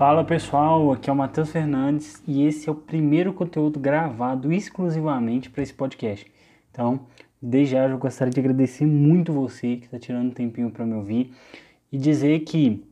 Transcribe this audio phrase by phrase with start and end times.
[0.00, 5.50] Fala pessoal, aqui é o Matheus Fernandes e esse é o primeiro conteúdo gravado exclusivamente
[5.50, 6.26] para esse podcast.
[6.70, 7.00] Então,
[7.42, 10.94] desde já eu gostaria de agradecer muito você que está tirando um tempinho para me
[10.94, 11.34] ouvir
[11.92, 12.82] e dizer que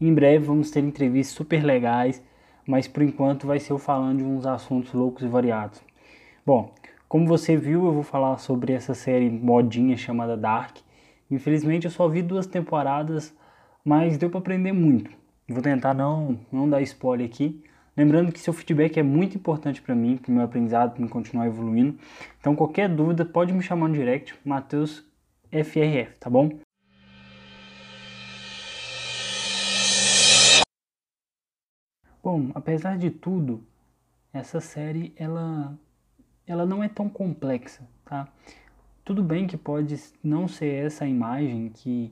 [0.00, 2.22] em breve vamos ter entrevistas super legais,
[2.64, 5.82] mas por enquanto vai ser eu falando de uns assuntos loucos e variados.
[6.46, 6.72] Bom,
[7.08, 10.76] como você viu, eu vou falar sobre essa série modinha chamada Dark.
[11.28, 13.34] Infelizmente eu só vi duas temporadas,
[13.84, 17.62] mas deu para aprender muito Vou tentar não, não dar spoiler aqui.
[17.94, 21.46] Lembrando que seu feedback é muito importante para mim, para o meu aprendizado, para continuar
[21.46, 21.98] evoluindo.
[22.40, 25.04] Então, qualquer dúvida, pode me chamar no direct, Matheus
[25.50, 26.58] FRF, tá bom?
[32.22, 33.62] Bom, apesar de tudo,
[34.32, 35.78] essa série ela,
[36.46, 38.26] ela não é tão complexa, tá?
[39.04, 42.10] Tudo bem que pode não ser essa imagem que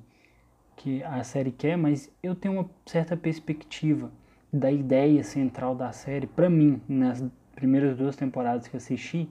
[0.83, 4.11] que a série quer, mas eu tenho uma certa perspectiva
[4.53, 9.31] da ideia central da série, para mim, nas primeiras duas temporadas que assisti,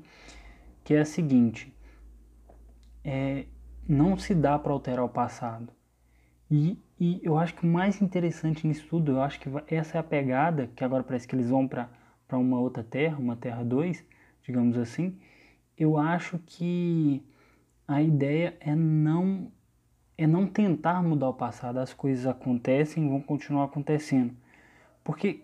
[0.81, 1.73] que é a seguinte:
[3.03, 3.45] é,
[3.85, 5.67] não se dá para alterar o passado.
[6.49, 9.99] E, e eu acho que o mais interessante nisso tudo, eu acho que essa é
[9.99, 11.89] a pegada, que agora parece que eles vão para
[12.31, 14.05] uma outra terra, uma Terra 2,
[14.41, 15.17] digamos assim.
[15.77, 17.21] Eu acho que
[17.85, 19.51] a ideia é não
[20.23, 21.79] é não tentar mudar o passado.
[21.79, 24.33] As coisas acontecem e vão continuar acontecendo.
[25.03, 25.43] Porque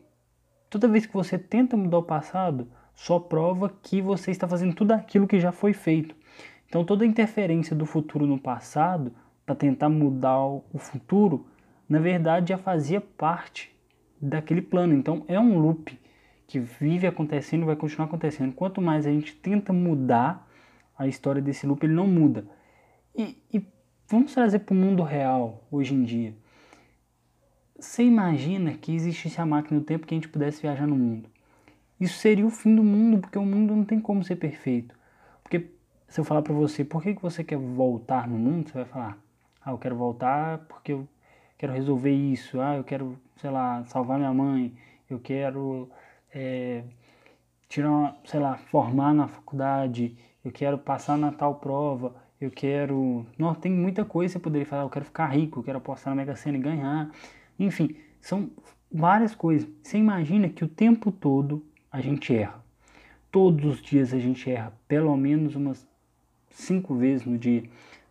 [0.70, 4.92] toda vez que você tenta mudar o passado, só prova que você está fazendo tudo
[4.92, 6.16] aquilo que já foi feito.
[6.68, 9.14] Então toda interferência do futuro no passado
[9.46, 11.48] para tentar mudar o futuro,
[11.88, 13.74] na verdade já fazia parte
[14.22, 14.94] daquele plano.
[14.94, 15.98] Então é um loop
[16.46, 18.54] que vive acontecendo e vai continuar acontecendo.
[18.54, 20.48] Quanto mais a gente tenta mudar
[20.98, 22.46] a história desse loop, ele não muda.
[23.16, 23.60] E, e
[24.10, 26.34] Vamos trazer para o mundo real hoje em dia.
[27.78, 31.30] Você imagina que existisse a máquina do tempo que a gente pudesse viajar no mundo?
[32.00, 34.98] Isso seria o fim do mundo, porque o mundo não tem como ser perfeito.
[35.44, 35.72] Porque
[36.08, 38.70] se eu falar para você, por que, que você quer voltar no mundo?
[38.70, 39.18] Você vai falar,
[39.62, 41.06] ah, eu quero voltar porque eu
[41.58, 42.62] quero resolver isso.
[42.62, 44.74] Ah, eu quero, sei lá, salvar minha mãe.
[45.10, 45.90] Eu quero,
[46.34, 46.82] é,
[47.68, 50.18] tirar, uma, sei lá, formar na faculdade.
[50.46, 53.26] Eu quero passar na tal prova eu quero.
[53.38, 54.84] Não, tem muita coisa que você poderia falar.
[54.84, 57.12] Eu quero ficar rico, eu quero apostar na Mega Sena e ganhar.
[57.60, 58.50] Enfim, são
[58.92, 59.68] várias coisas.
[59.82, 62.64] Você imagina que o tempo todo a gente erra.
[63.32, 65.88] Todos os dias a gente erra, pelo menos umas
[66.50, 67.64] cinco vezes no dia.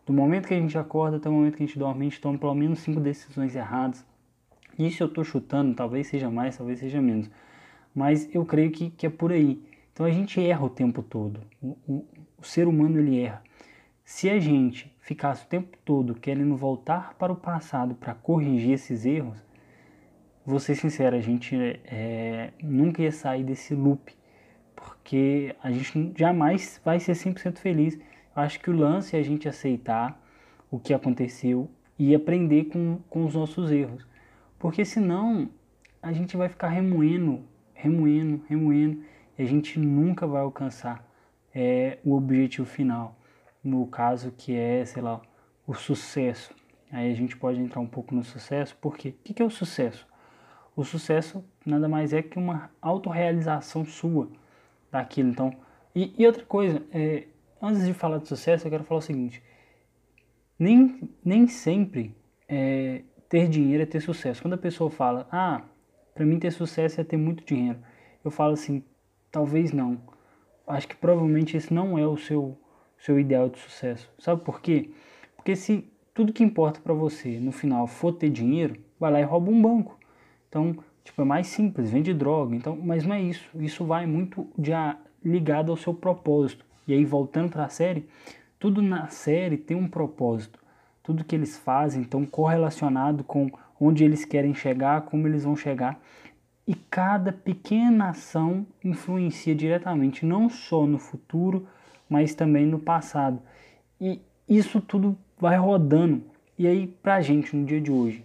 [0.04, 2.20] Do momento que a gente acorda até o momento que a gente dorme, a gente
[2.20, 4.04] toma pelo menos cinco decisões erradas.
[4.78, 7.31] Isso eu estou chutando, talvez seja mais, talvez seja menos.
[7.94, 9.60] Mas eu creio que, que é por aí.
[9.92, 11.41] Então a gente erra o tempo todo.
[11.62, 12.04] O, o,
[12.38, 13.42] o ser humano ele erra.
[14.08, 19.04] Se a gente ficasse o tempo todo querendo voltar para o passado para corrigir esses
[19.04, 19.44] erros,
[20.44, 24.16] vou ser sincero, a gente é, nunca ia sair desse loop,
[24.76, 27.96] porque a gente jamais vai ser 100% feliz.
[27.96, 30.16] Eu acho que o lance é a gente aceitar
[30.70, 31.68] o que aconteceu
[31.98, 34.06] e aprender com, com os nossos erros,
[34.56, 35.50] porque senão
[36.00, 37.42] a gente vai ficar remoendo,
[37.74, 39.02] remoendo, remoendo,
[39.36, 41.04] e a gente nunca vai alcançar
[41.52, 43.16] é, o objetivo final
[43.66, 45.21] no caso que é, sei lá,
[45.66, 46.54] o sucesso.
[46.91, 50.06] Aí a gente pode entrar um pouco no sucesso, porque o que é o sucesso?
[50.75, 54.28] O sucesso nada mais é que uma autorrealização sua
[54.91, 55.31] daquilo.
[55.31, 55.53] Então,
[55.94, 57.27] e, e outra coisa, é,
[57.60, 59.43] antes de falar de sucesso, eu quero falar o seguinte:
[60.59, 62.15] nem, nem sempre
[62.48, 64.43] é, ter dinheiro é ter sucesso.
[64.43, 65.62] Quando a pessoa fala, ah,
[66.15, 67.78] para mim ter sucesso é ter muito dinheiro,
[68.25, 68.84] eu falo assim,
[69.31, 70.00] talvez não.
[70.66, 72.59] Acho que provavelmente esse não é o seu
[72.98, 74.10] seu ideal de sucesso.
[74.18, 74.90] Sabe por quê?
[75.36, 79.24] Porque se tudo que importa para você no final for ter dinheiro, vai lá e
[79.24, 79.98] rouba um banco.
[80.48, 82.54] Então, tipo, é mais simples, vende droga.
[82.54, 83.48] Então, mas não é isso.
[83.54, 86.64] Isso vai muito já ligado ao seu propósito.
[86.88, 88.08] E aí, voltando para a série,
[88.58, 90.58] tudo na série tem um propósito.
[91.02, 96.00] Tudo que eles fazem estão correlacionado com onde eles querem chegar, como eles vão chegar.
[96.66, 101.68] E cada pequena ação influencia diretamente, não só no futuro,
[102.08, 103.41] mas também no passado.
[104.00, 106.22] E isso tudo vai rodando.
[106.58, 108.22] E aí, pra gente, no dia de hoje,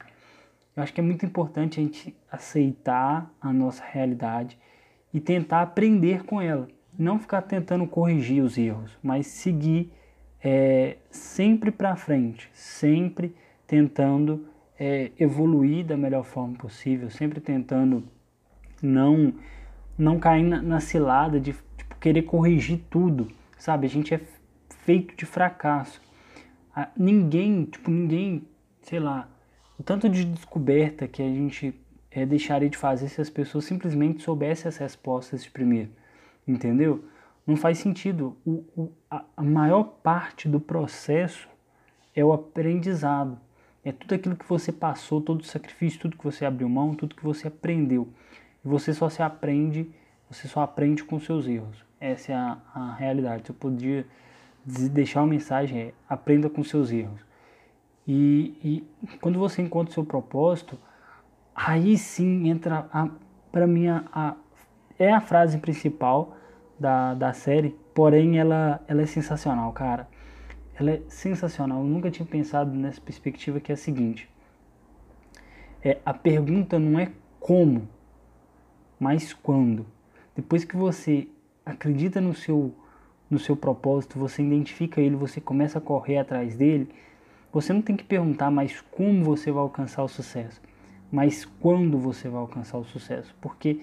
[0.75, 4.57] eu acho que é muito importante a gente aceitar a nossa realidade
[5.13, 6.67] e tentar aprender com ela.
[6.97, 9.91] Não ficar tentando corrigir os erros, mas seguir
[10.43, 13.35] é, sempre para frente, sempre
[13.67, 14.45] tentando
[14.79, 18.03] é, evoluir da melhor forma possível, sempre tentando
[18.81, 19.33] não
[19.97, 23.27] não cair na, na cilada de tipo, querer corrigir tudo
[23.61, 23.85] sabe?
[23.85, 24.19] A gente é
[24.83, 26.01] feito de fracasso.
[26.75, 28.47] Ah, ninguém, tipo, ninguém,
[28.81, 29.29] sei lá,
[29.79, 31.79] o tanto de descoberta que a gente
[32.09, 35.91] é, deixaria de fazer se as pessoas simplesmente soubessem as respostas de primeiro,
[36.47, 37.05] entendeu?
[37.45, 38.35] Não faz sentido.
[38.43, 41.47] O, o, a, a maior parte do processo
[42.15, 43.39] é o aprendizado.
[43.85, 47.15] É tudo aquilo que você passou, todo o sacrifício, tudo que você abriu mão, tudo
[47.15, 48.09] que você aprendeu.
[48.65, 49.87] E você só se aprende,
[50.29, 51.90] você só aprende com seus erros.
[52.01, 53.47] Essa é a, a realidade.
[53.47, 54.07] Eu podia
[54.65, 57.21] deixar uma mensagem é aprenda com seus erros.
[58.07, 58.57] E,
[59.03, 60.79] e quando você encontra o seu propósito,
[61.55, 62.89] aí sim entra
[63.51, 64.35] para mim a, a,
[64.97, 66.35] é a frase principal
[66.79, 70.07] da, da série, porém ela, ela é sensacional, cara.
[70.73, 71.79] Ela é sensacional.
[71.79, 74.27] Eu nunca tinha pensado nessa perspectiva que é a seguinte:
[75.83, 77.87] é, a pergunta não é como,
[78.99, 79.85] mas quando.
[80.35, 81.27] Depois que você
[81.71, 82.73] acredita no seu
[83.29, 86.89] no seu propósito, você identifica ele, você começa a correr atrás dele,
[87.51, 90.61] você não tem que perguntar mais como você vai alcançar o sucesso,
[91.09, 93.79] mas quando você vai alcançar o sucesso, porque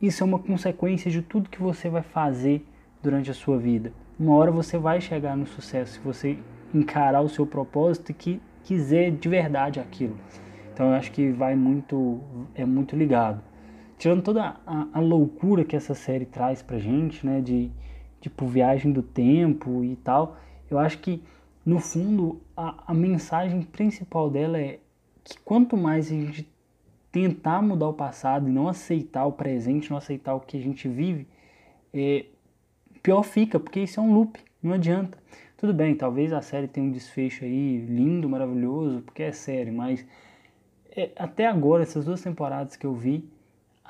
[0.00, 2.66] isso é uma consequência de tudo que você vai fazer
[3.02, 3.92] durante a sua vida.
[4.18, 6.38] Uma hora você vai chegar no sucesso se você
[6.74, 10.16] encarar o seu propósito e que quiser de verdade aquilo.
[10.72, 12.20] Então eu acho que vai muito,
[12.54, 13.42] é muito ligado.
[13.98, 17.70] Tirando toda a, a loucura que essa série traz pra gente, né, de
[18.20, 20.36] tipo viagem do tempo e tal,
[20.70, 21.22] eu acho que
[21.64, 24.78] no fundo a, a mensagem principal dela é
[25.24, 26.48] que quanto mais a gente
[27.10, 30.86] tentar mudar o passado e não aceitar o presente, não aceitar o que a gente
[30.86, 31.26] vive,
[31.92, 32.26] é,
[33.02, 35.18] pior fica, porque isso é um loop, não adianta.
[35.56, 40.06] Tudo bem, talvez a série tenha um desfecho aí lindo, maravilhoso, porque é série, mas
[40.90, 43.28] é, até agora, essas duas temporadas que eu vi,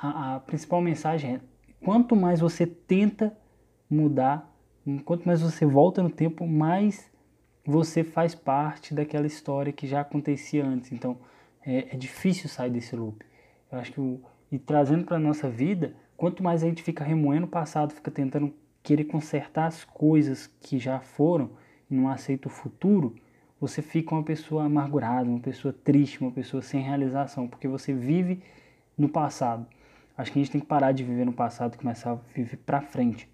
[0.01, 1.41] a, a principal mensagem é:
[1.85, 3.37] quanto mais você tenta
[3.89, 4.53] mudar,
[5.05, 7.11] quanto mais você volta no tempo, mais
[7.65, 10.93] você faz parte daquela história que já acontecia antes.
[10.93, 11.19] Então
[11.65, 13.25] é, é difícil sair desse loop.
[13.71, 14.21] Eu acho que o,
[14.51, 18.55] e trazendo para nossa vida, quanto mais a gente fica remoendo o passado, fica tentando
[18.83, 21.51] querer consertar as coisas que já foram
[21.91, 23.17] e não aceita o futuro,
[23.61, 28.43] você fica uma pessoa amargurada, uma pessoa triste, uma pessoa sem realização, porque você vive
[28.97, 29.67] no passado.
[30.17, 32.57] Acho que a gente tem que parar de viver no passado e começar a viver
[32.59, 33.29] para frente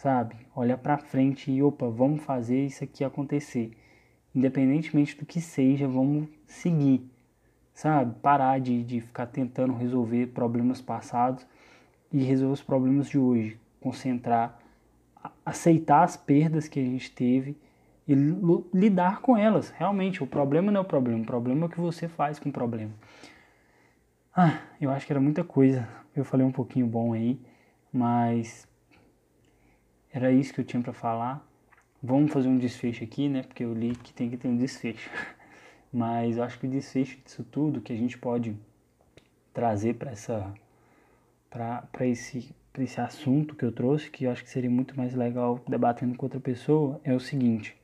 [0.00, 0.34] sabe?
[0.56, 3.70] Olha para frente e opa, vamos fazer isso aqui acontecer.
[4.34, 7.06] Independentemente do que seja, vamos seguir,
[7.74, 8.14] sabe?
[8.22, 11.46] Parar de, de ficar tentando resolver problemas passados
[12.10, 13.58] e resolver os problemas de hoje.
[13.78, 14.58] Concentrar,
[15.44, 17.54] aceitar as perdas que a gente teve
[18.08, 18.14] e
[18.72, 19.68] lidar com elas.
[19.68, 22.48] Realmente, o problema não é o problema, o problema é o que você faz com
[22.48, 22.92] o problema.
[24.42, 25.86] Ah, eu acho que era muita coisa.
[26.16, 27.38] Eu falei um pouquinho bom aí,
[27.92, 28.66] mas
[30.10, 31.46] era isso que eu tinha para falar.
[32.02, 33.42] Vamos fazer um desfecho aqui, né?
[33.42, 35.10] Porque eu li que tem que ter um desfecho.
[35.92, 38.56] Mas eu acho que o desfecho disso tudo que a gente pode
[39.52, 40.54] trazer para essa
[41.50, 45.14] para esse para esse assunto que eu trouxe, que eu acho que seria muito mais
[45.14, 47.76] legal debatendo com outra pessoa, é o seguinte: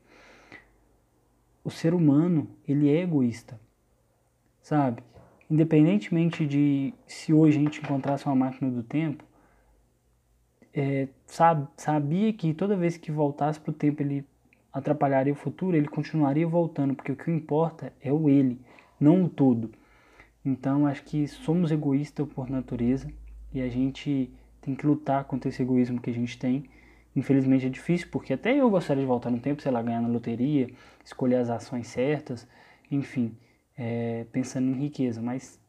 [1.62, 3.60] o ser humano, ele é egoísta.
[4.62, 5.02] Sabe?
[5.48, 9.24] Independentemente de se hoje a gente encontrasse uma máquina do tempo,
[10.74, 11.08] é,
[11.76, 14.24] sabia que toda vez que voltasse para o tempo ele
[14.72, 18.60] atrapalharia o futuro, ele continuaria voltando, porque o que importa é o ele,
[19.00, 19.70] não o todo.
[20.44, 23.10] Então acho que somos egoístas por natureza
[23.54, 24.30] e a gente
[24.60, 26.64] tem que lutar contra esse egoísmo que a gente tem.
[27.14, 30.08] Infelizmente é difícil, porque até eu gostaria de voltar no tempo, sei lá, ganhar na
[30.08, 30.68] loteria,
[31.02, 32.46] escolher as ações certas,
[32.90, 33.34] enfim,
[33.76, 35.20] é, pensando em riqueza.
[35.20, 35.60] Mas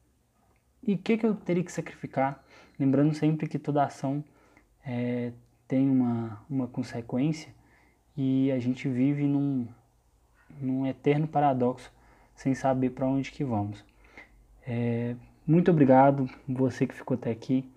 [0.87, 2.43] e o que, que eu teria que sacrificar?
[2.79, 4.23] Lembrando sempre que toda ação
[4.85, 5.31] é,
[5.67, 7.53] tem uma, uma consequência
[8.15, 9.67] e a gente vive num,
[10.61, 11.91] num eterno paradoxo
[12.35, 13.83] sem saber para onde que vamos.
[14.65, 17.69] É, muito obrigado você que ficou até aqui.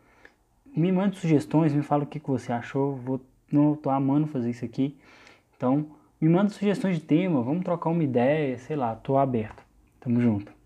[0.76, 2.94] Me mande sugestões, me fala o que, que você achou.
[2.96, 3.20] Vou,
[3.50, 4.96] não tô amando fazer isso aqui.
[5.56, 5.86] Então,
[6.20, 9.69] me manda sugestões de tema, vamos trocar uma ideia, sei lá, tô aberto.
[10.00, 10.59] Tamo junto.